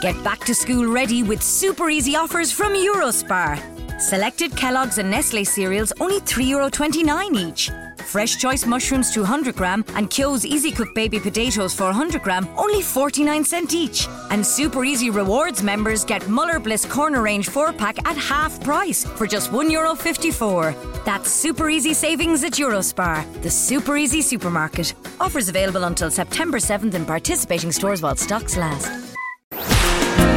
[0.00, 4.00] Get back to school ready with super easy offers from Eurospar.
[4.00, 7.70] Selected Kellogg's and Nestle cereals only €3.29 each.
[8.06, 13.44] Fresh Choice mushrooms 200 gram and Kyo's Easy Cook baby potatoes 400 gram only 49
[13.44, 14.08] cent each.
[14.30, 19.04] And Super Easy Rewards members get Muller Bliss Corner Range 4 pack at half price
[19.04, 20.74] for just €1.54.
[21.04, 24.94] That's super easy savings at Eurospar, the super easy supermarket.
[25.20, 29.09] Offers available until September 7th in participating stores while stocks last.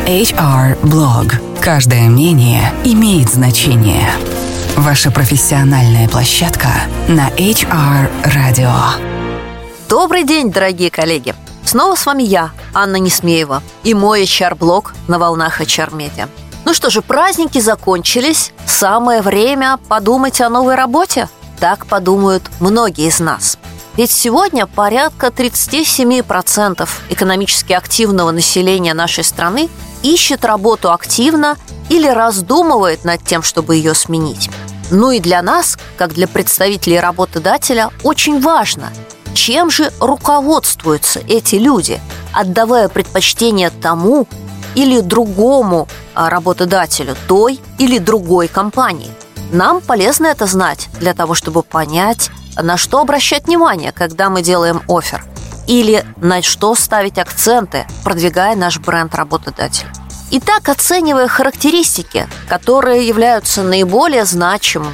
[0.06, 1.34] HR Blog.
[1.62, 4.10] Каждое мнение имеет значение.
[4.76, 6.68] Ваша профессиональная площадка
[7.08, 8.74] на HR Radio.
[9.88, 11.34] Добрый день, дорогие коллеги!
[11.64, 16.28] Снова с вами я, Анна Несмеева, и мой HR-блог на волнах HR-медиа.
[16.66, 21.30] Ну что же, праздники закончились, самое время подумать о новой работе.
[21.62, 23.58] Так подумают многие из нас.
[23.96, 29.70] Ведь сегодня порядка 37% экономически активного населения нашей страны
[30.02, 31.58] ищет работу активно
[31.90, 34.50] или раздумывает над тем, чтобы ее сменить.
[34.90, 38.92] Ну и для нас, как для представителей работодателя, очень важно,
[39.36, 42.02] чем же руководствуются эти люди,
[42.34, 44.28] отдавая предпочтение тому
[44.76, 49.12] или другому а, работодателю той или другой компании.
[49.52, 52.32] Нам полезно это знать для того, чтобы понять,
[52.62, 55.26] на что обращать внимание, когда мы делаем офер,
[55.68, 59.92] или на что ставить акценты, продвигая наш бренд работодателя.
[60.32, 64.94] Итак, оценивая характеристики, которые являются наиболее значимым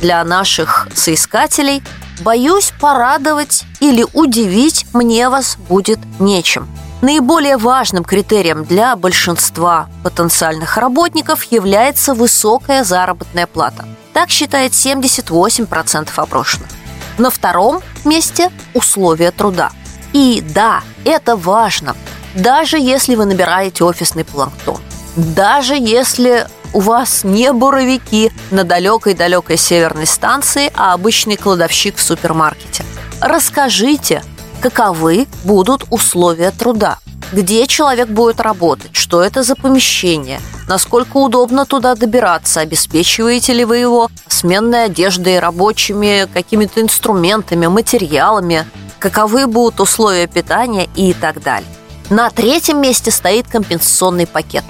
[0.00, 1.82] для наших соискателей,
[2.20, 6.68] боюсь порадовать или удивить мне вас будет нечем.
[7.00, 13.86] Наиболее важным критерием для большинства потенциальных работников является высокая заработная плата.
[14.12, 16.68] Так считает 78% опрошенных.
[17.18, 19.70] На втором месте условия труда.
[20.12, 21.96] И да, это важно,
[22.34, 24.78] даже если вы набираете офисный планктон,
[25.16, 32.84] даже если у вас не буровики на далекой-далекой северной станции, а обычный кладовщик в супермаркете.
[33.20, 34.22] Расскажите,
[34.60, 36.98] каковы будут условия труда,
[37.32, 43.78] где человек будет работать, что это за помещение, насколько удобно туда добираться, обеспечиваете ли вы
[43.78, 48.66] его сменной одеждой, рабочими какими-то инструментами, материалами,
[48.98, 51.68] каковы будут условия питания и так далее.
[52.10, 54.64] На третьем месте стоит компенсационный пакет.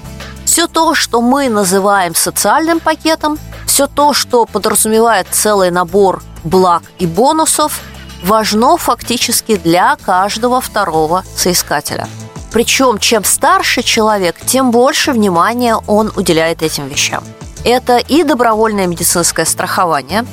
[0.45, 7.05] Все то, что мы называем социальным пакетом, все то, что подразумевает целый набор благ и
[7.05, 7.81] бонусов,
[8.23, 12.07] важно фактически для каждого второго соискателя.
[12.53, 17.23] Причем, чем старше человек, тем больше внимания он уделяет этим вещам.
[17.65, 20.25] Это и добровольное медицинское страхование,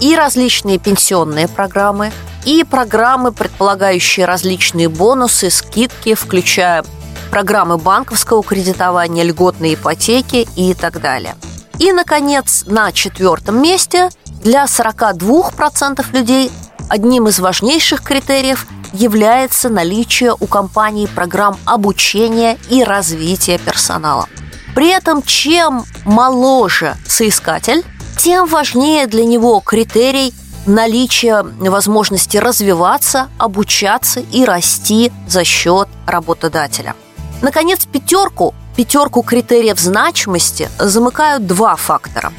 [0.00, 2.12] и различные пенсионные программы–
[2.44, 6.84] и программы, предполагающие различные бонусы, скидки, включая
[7.30, 11.36] программы банковского кредитования, льготные ипотеки и так далее.
[11.78, 14.10] И, наконец, на четвертом месте
[14.42, 16.50] для 42% людей
[16.88, 24.28] одним из важнейших критериев является наличие у компании программ обучения и развития персонала.
[24.74, 27.84] При этом, чем моложе соискатель,
[28.16, 30.32] тем важнее для него критерий
[30.66, 36.94] наличие возможности развиваться, обучаться и расти за счет работодателя.
[37.42, 42.32] Наконец, пятерку, пятерку критериев значимости замыкают два фактора.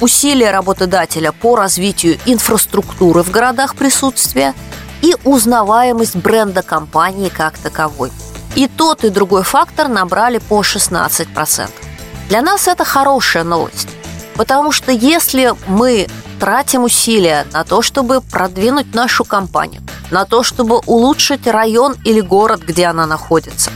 [0.00, 4.54] Усилия работодателя по развитию инфраструктуры в городах присутствия
[5.04, 8.10] и узнаваемость бренда компании как таковой.
[8.54, 11.68] И тот, и другой фактор набрали по 16%.
[12.30, 13.88] Для нас это хорошая новость,
[14.34, 16.06] потому что если мы
[16.40, 22.62] тратим усилия на то, чтобы продвинуть нашу компанию, на то, чтобы улучшить район или город,
[22.62, 23.70] где она находится,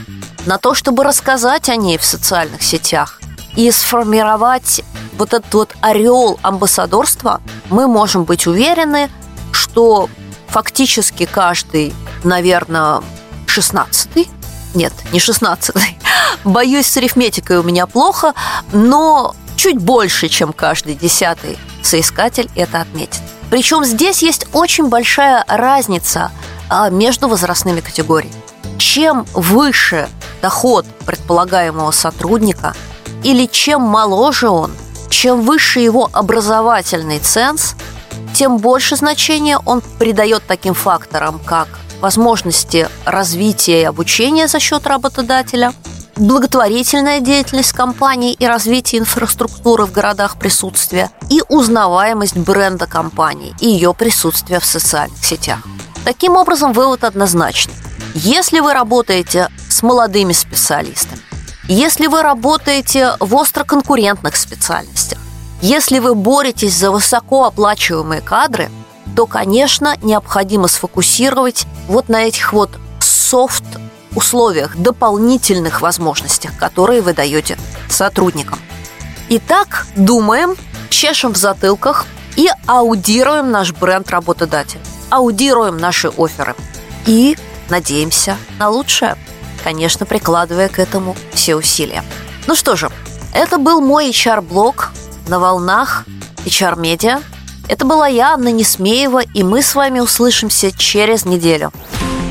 [0.47, 3.21] на то, чтобы рассказать о ней в социальных сетях
[3.55, 4.83] и сформировать
[5.19, 9.11] вот этот вот орел амбассадорства, мы можем быть уверены,
[9.53, 10.09] что
[10.49, 11.95] фактически каждый,
[12.25, 13.03] наверное,
[13.47, 14.29] шестнадцатый,
[14.75, 15.99] нет, не шестнадцатый,
[16.45, 18.35] боюсь, с арифметикой у меня плохо,
[18.73, 23.21] но чуть больше, чем каждый десятый соискатель это отметит.
[23.51, 26.31] Причем здесь есть очень большая разница
[26.69, 28.35] а, между возрастными категориями.
[28.79, 30.09] Чем выше
[30.43, 32.75] доход предполагаемого сотрудника
[33.25, 34.73] или чем моложе он,
[35.09, 37.75] чем выше его образовательный ценз,
[38.39, 41.67] тем больше значения он придает таким факторам, как
[42.01, 45.73] возможности развития и обучения за счет работодателя–
[46.17, 53.93] благотворительная деятельность компании и развитие инфраструктуры в городах присутствия и узнаваемость бренда компании и ее
[53.93, 55.59] присутствие в социальных сетях.
[56.05, 57.75] Таким образом, вывод однозначный.
[58.15, 61.23] Если вы работаете с молодыми специалистами,
[61.71, 65.08] Если вы работаете в остроконкурентных специальностях,
[65.61, 68.71] если вы боретесь за высокооплачиваемые кадры,
[69.17, 72.71] то, конечно, необходимо сфокусировать вот на этих вот
[73.01, 73.65] софт
[74.15, 77.59] условиях, дополнительных возможностях, которые вы даете
[77.89, 78.59] сотрудникам.
[79.29, 80.57] Итак, думаем,
[80.91, 82.07] чешем в затылках
[82.37, 84.81] и аудируем наш бренд работодателя.
[85.11, 86.55] Аудируем наши оферы.
[87.07, 87.37] И
[87.69, 89.17] надеемся на лучшее.
[89.65, 92.05] Конечно, прикладывая к этому все усилия.
[92.47, 92.91] Ну что же,
[93.35, 94.93] это был мой HR-блог
[95.29, 96.05] на волнах
[96.45, 97.21] HR-медиа.
[97.69, 101.71] Это была я, Анна Несмеева, и мы с вами услышимся через неделю.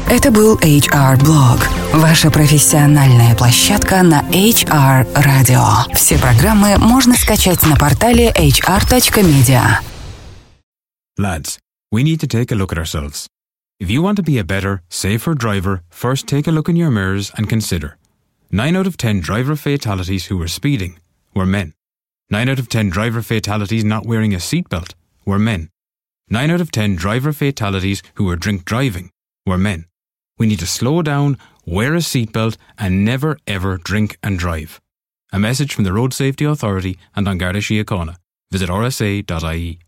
[0.09, 1.59] Это был HR Blog,
[1.93, 5.93] ваша профессиональная площадка на HR Radio.
[5.93, 9.81] Все программы можно скачать на портале hr.media.
[11.19, 11.59] Lads,
[11.91, 13.27] we need to take a look at ourselves.
[13.79, 16.89] If you want to be a better, safer driver, first take a look in your
[16.89, 17.97] mirrors and consider.
[18.49, 20.97] 9 out of 10 driver fatalities who were speeding
[21.35, 21.73] were men.
[22.29, 24.93] 9 out of 10 driver fatalities not wearing a seatbelt
[25.25, 25.69] were men.
[26.29, 29.11] 9 out of 10 driver fatalities who were drink driving
[29.45, 29.85] were men.
[30.37, 34.81] We need to slow down, wear a seatbelt, and never ever drink and drive.
[35.31, 38.17] A message from the Road Safety Authority and An Garda Síochána.
[38.51, 39.79] Visit rsa.ie.